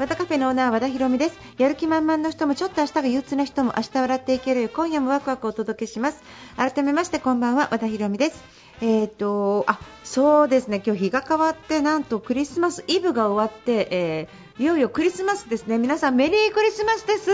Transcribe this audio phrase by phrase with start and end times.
[0.00, 1.38] 和田カフェのオーナー和田博美です。
[1.58, 6.22] やる気満々の人もちょっと明日が憂鬱な人も明日笑っていける今夜もワクワクお届けします。
[6.56, 8.42] 改めましてこんばんは和田博美です。
[8.80, 10.82] えーとあそうですね。
[10.86, 15.76] 今日日が変わってなんとクリスマスイブが終わって、えーいよいよクリスマスですね。
[15.76, 17.30] 皆さんメリークリスマスです。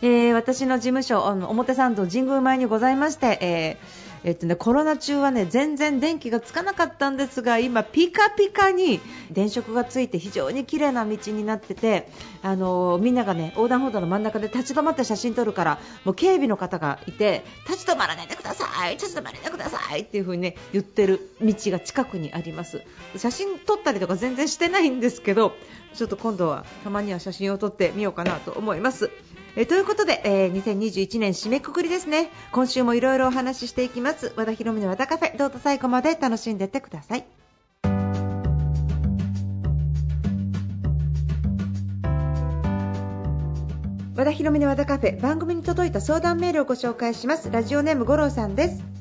[0.00, 9.00] えー私の事務所あの表参道神宮前にございまして、えーえっとね、コロナ中はね全然電気がつかなかったんですが今、ピカピカに
[9.30, 12.08] 電飾がついて非常に綺麗な道になってて
[12.42, 22.82] あのみんながね横断歩道の真ん中で立ち止まって写真撮るからもう警備の方がいて立ち止まらないでください立ち止まらないでくださいっていう風にね言ってる道が近くにあります
[23.16, 25.52] 写真撮ったりとか全然してないんですけど
[25.94, 29.10] ちょっと今度はたまには写真を撮ってみようかなと思います。
[29.56, 32.30] えということで、えー2021年締めくくりですね。
[32.52, 34.32] 今週もいろいろお話ししていきます。
[34.36, 35.36] 和田博美の和田カフェ。
[35.36, 37.24] どうぞ最後まで楽しんでいってください。
[44.14, 45.20] 和田博美の和田カフェ。
[45.20, 47.50] 番組に届いた相談メールをご紹介します。
[47.50, 48.97] ラジオネーム五郎さんです。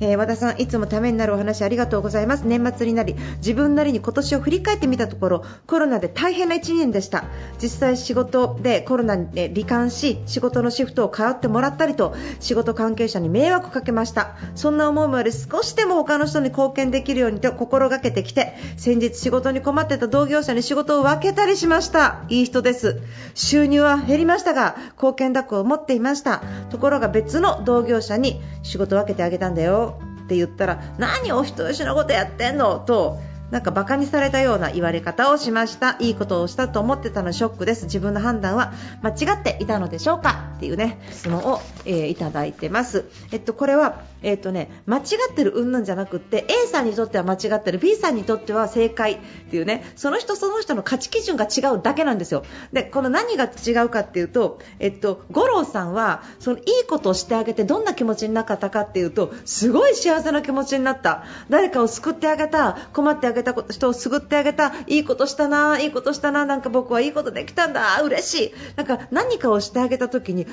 [0.00, 2.46] えー和田さんいつもためになるお話ありがとうございます。
[2.46, 7.24] 年末になり自分なりに今年を振り返ってみたところコロナで大変な1年でした。
[7.62, 14.36] 実際仕事でコロナにえ罹患し仕事のシフトを通ってもらったりと仕事関係者に迷惑かけました。
[14.54, 22.24] そんな思いもあり少しでも他の人に貢献できるようにと心がけてきて先日仕事に困ってた同業者に仕事を分けたりしました。
[22.28, 23.00] いい人です。
[23.34, 26.42] 収入は減りましたが貢献だと思っていました。
[26.70, 29.85] ところが別の同業者に仕事を分けてあげたんだよ。
[30.26, 32.80] って言ったら何お人よしのことやってんの？
[32.80, 33.18] と
[33.52, 35.96] なんかバカにされたような言われ方をしました。
[36.00, 37.84] いいことをしたと思ってたのショックです。
[37.84, 40.55] 自分の判断は間違っていたのでしょうか？
[40.56, 43.04] っていうね質問を、えーいただいてます。
[43.30, 45.00] えっとこれはえっとね間違
[45.30, 49.18] ってる云々じゃなくって A さんにとっては間違ってる B さんにとっては正解っ
[49.50, 52.44] ていうねその人その人の価値基準が違うだけなんですよ。
[52.72, 61.24] でこの何が違うかっていうとえっと五郎さんはそのいいことをしてあげてどんな気持ちになったかっていうとすごい幸せな気持ちになった。
[61.50, 68.54] 誰かを救ってあげた困ってあげた人を救ってあげたいいことしたないいことしたななんか僕はいいことできたんだ嬉しい。
[68.76, 70.45] なんか何かをしてあげた時に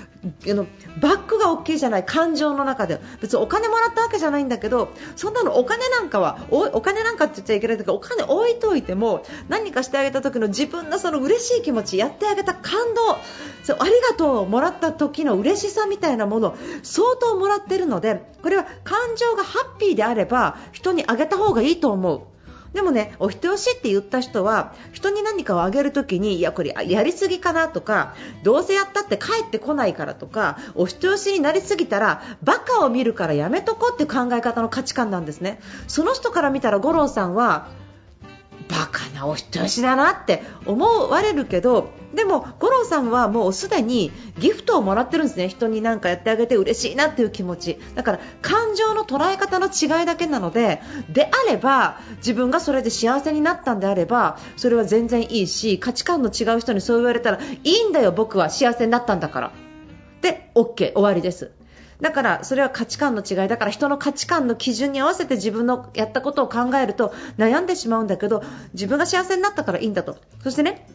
[0.49, 0.65] あの
[1.01, 13.17] バックが大きいじゃない感情の中で別にお金もらったわけじゃないんだけどそんなのお金なんかはおお金なんかって言っちゃいけないんだけどお金置いといても何かしてあげた時の自分のその嬉しい気持ちやってあげた感動
[13.63, 22.32] そうありがとうをもらった時の嬉しさみたいなもの相当もらってるのでこれは感情がハッピーであれば人にあげた方がいいと思う。
[22.73, 35.59] でもね、お人よしって言った人は人に何かをあげるときにいやこれやりすぎかなとかどうせやったって帰ってこないからとかお人よしになりすぎたらバカを見るからやめとこうっていう考え方の価値観なんですね。
[35.87, 37.67] その人から見たら五郎さんは
[38.69, 45.49] バカなお人よしだなって思われるけどでも五郎さんはもうすでにギフトをもらってるんですね。
[45.49, 47.79] 人に何かやってあげて嬉しいなっていう気持ち。
[47.95, 59.51] だから感情の捉え方の違いだけなのでであれば自分がそれで幸せになったんであればそれは全然いいし価値観の違う人にそう言われたらいいんだよ僕は幸せになったんだから。
[60.21, 61.51] で OK 終わりです。
[62.01, 68.43] だからそれは価値観の違いだから人の価値観の基準に合わせて自分のやったことを考えると悩んでしまうんだけど
[68.73, 70.17] 自分が幸せになったからいいんだと。
[70.43, 70.87] そしてね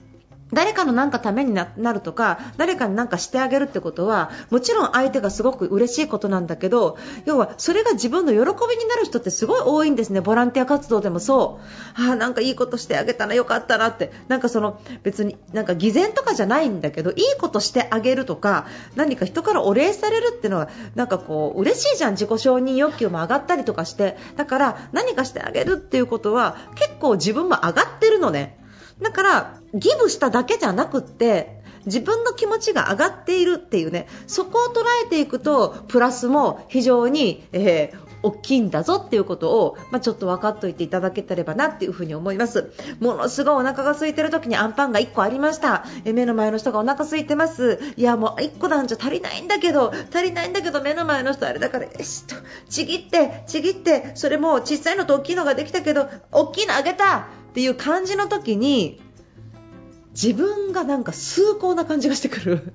[0.52, 10.20] 誰かのなんかためになるとか誰かになんかしてあげるってことはもちろん相手がすごく嬉しいことなんだけど要はそれが自分の喜びになる人ってすごい多いんですね。
[10.20, 12.00] ボランティア活動でもそう。
[12.00, 14.12] あーなんかいいことしてあげたらよかったなって。
[14.28, 18.66] なんかその別になんか偽善とかじゃないんだけどいいことしてあげるとか
[18.96, 22.12] 何か人からお礼されるっていうのはなんかこう嬉しいじゃん。
[22.12, 24.16] 自己承認欲求も上がったりとかして。
[24.36, 28.57] だから何かしてあげるっていうことは結構自分も上がってるのね。
[29.00, 42.72] だからギブしただけじゃなくって自分の気持ちが上がっているっていうねそこを捉えていくとプラスも非常に、えー大きいんだぞっていうことを、まあ、ちょっと分かっておいていただけたればなっていうふうに思います。
[43.00, 45.84] ものすごいお腹が空いてる時にアンパンが1個ありました。
[46.04, 47.78] え目の前の人がお腹空いてます。
[47.96, 52.34] いやもう1個なんじゃ足りないんだけど足りないんだけど目の前の人あれだからよしと
[52.68, 57.28] ちぎってちぎってそれも小さいのと大きいのができたけど大きいのあげた。
[57.50, 59.00] っていう感じの時に
[60.10, 62.72] 自分がなんか崇高な感じがしてくる。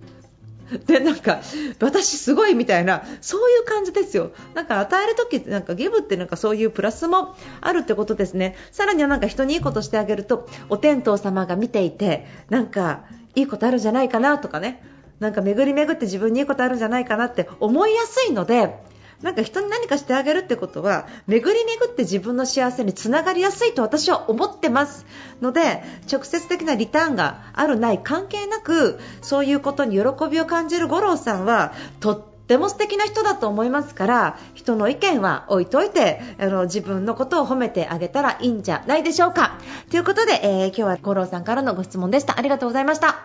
[0.88, 1.42] でなんか
[1.82, 4.32] 私すごいみたいなそういう感じですよ。
[4.54, 8.56] なんか与える時ってなんかギブってなんかそういうプラスもあるってことですね。
[8.72, 13.04] さらにはなんか人にいいことしてあげるとお天道様が見ていてなんか
[13.36, 14.84] いいことあるんじゃないかなとかね。
[15.20, 18.76] なんか巡り巡って自分にいいことあるんじゃないかなって思いやすいので
[19.24, 25.06] なんか人に何かしてあげるってことは巡り巡って自分の幸せにつながりやすいと私は思ってます
[25.42, 25.82] ので
[26.12, 39.58] 直接的なリターンがあるない関係なくそういうことに喜びを感じる五郎さんはとっても素敵な人だと思いますから人の意見は置いといてあの自分のことを褒めてあげたらいいんじゃないでしょうか。
[39.90, 42.38] ということで、えー、今日は五郎さんからのご質問でした。
[42.38, 43.24] ありがとうございました。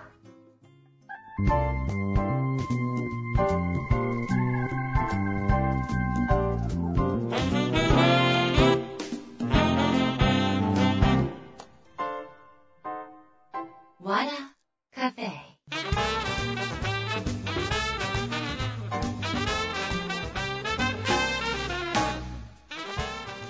[14.08, 14.24] 和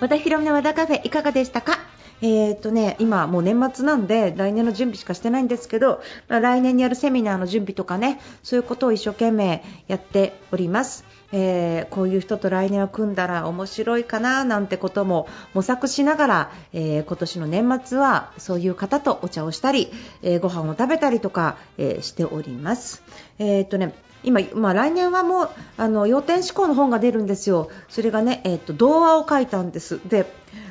[0.09, 1.88] 田ヒロミの和田カフェいかがでしたか？
[2.21, 11.05] えー、っとね、今もう年末なんで来年の準備しかしてないんですけど、来年にやるセミナーの準備とかねそういうことを一生懸命やっております。
[11.31, 19.93] えー、こういう人と来年は組んだら面白いかななんてことも模索しながら、えー、今年の年末はそういう方とお茶をしたり、
[20.23, 23.03] えー、ご飯を食べたりとか、え、しております。
[23.39, 23.93] え、っとね
[24.25, 30.01] 今、まあ、来年はもうあの要点思考の本が出るんですよ、それがね、えーと、童話を書いたんです。
[30.09, 30.27] で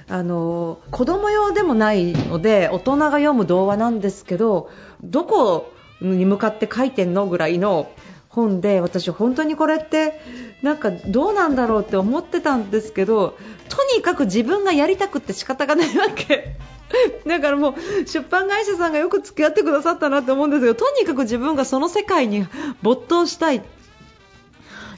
[0.10, 4.70] あの子供用でもないので大人が読む童話なんですけど
[5.04, 7.92] どこに向かって書いてんのぐらいの
[8.30, 10.22] 本で私、本当にこれって
[10.62, 13.36] なんかどうなんだろうって思ってたんですけど
[13.68, 16.56] とにかく自分がやりたくて仕方がないわけ。
[17.28, 22.48] だからもう出版会社さんがよく付き合ってくださったなって思うんですけどとにかく自分がその世界に
[22.82, 23.62] 没頭したい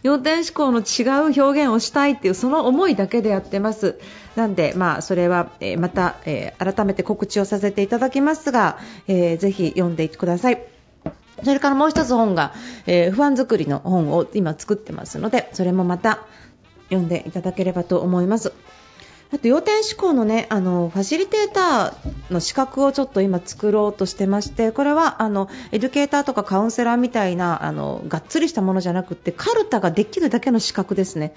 [0.03, 3.99] 要点思考の違う表現をしたいっていうその思いだけでやってます。
[4.35, 10.63] なんで、まあ、それは、え、また、え、改めて告知をさせていただきますが、えー、ぜひ読んでいってください。
[11.43, 12.53] それからもう一つ本が、
[12.85, 16.19] えー、不安作りの本を今作ってますので、それもまた
[16.89, 18.53] 読んでいただければと思います。
[19.31, 31.33] あと要点思考のねあのファシリテーターの資格をちょっと今作ろうとしてましてこれはあのエデュケーターとかカウンセラーみたいなあのがっつりしたものじゃなくてカルタができるだけの資格ですね。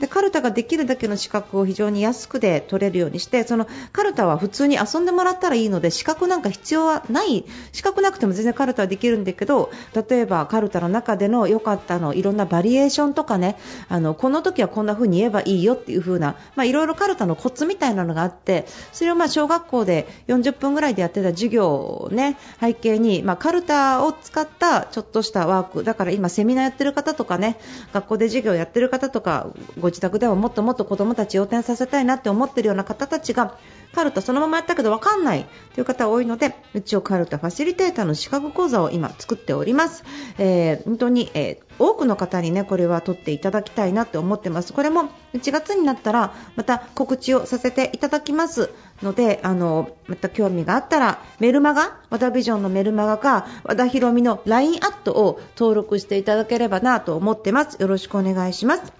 [0.00, 9.70] でカルタができるだけの資格を非常に安くで取れるようにしてそのカルタは普通に遊んでもらったらいいので資格なんか必要はない資格なくても全然カルタはできるんだけど
[10.08, 13.56] 例えばカルタの中での良かったのいろんなバリエーションとかね
[13.88, 27.58] あのこの時はこんな風に言えばいいよっていう風な、まあ、いろいろカルタのコツみたいなのがあってそれをまあ小学校で40分ぐらいでやってた授業をね背景に、まあ、カルタを使ったちょっとしたワークだから今セミナーやってる方とかね
[27.92, 29.48] 学校で授業やってる方とか
[29.80, 33.56] ご自宅ではもっともっと子どもたちを転させたいなって思ってるような方たちが
[33.94, 35.46] カルタそのままやったけど分かんない。
[35.74, 40.04] という方多いのでうちをカルタファシリテーターの資格講座を今作っております、
[40.38, 44.72] えー、本当に、えー、多くの方にねこれは取っていただきたいなって思ってます。
[44.72, 48.70] これも1月になったらまた告知をさせていただきます。
[49.02, 57.80] のであのまた興味があったらメルマガ和田ビジョンのメルマガか和田ヒロミの LINE アットを登録していただければなと思ってます。
[57.80, 58.92] よろしくお願いします。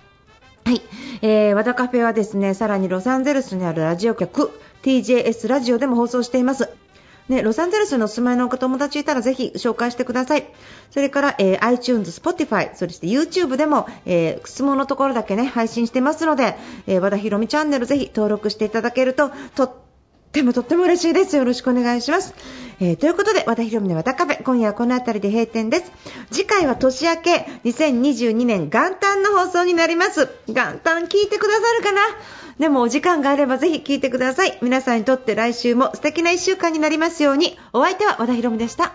[0.64, 0.80] はい、
[1.20, 4.50] えー、和田カフェはですねさらにロサンゼルスにあるラジオ局。
[4.84, 6.68] TJS ラジオでも放送しています
[7.28, 10.44] ね、ロサンゼルスのお住まいのお友達いたらぜひ紹介してください。
[10.90, 16.54] それから、えー、iTunes、Spotify、そして YouTube でも、えー、質問のところだけね、配信してますので、
[16.86, 19.72] えー、和田ひろみチャンネルぜひ登録していただけると、とっ
[20.34, 21.36] でもとっても嬉しいです。
[21.36, 22.34] よろしくお願いします。
[22.80, 25.92] えー、ということで、和田ひろみの和田カフェ、今夜はこの辺りで閉店です。
[26.32, 30.28] 次回は年明け2022年元旦の放送になります。
[30.48, 32.00] 元旦聞いてくださるかな？
[32.58, 34.58] でもお時間があればぜひ聞いてください。
[34.60, 38.94] 皆さんにとって来週も素敵な1週間になりますように、お相手は和田ひろみでした。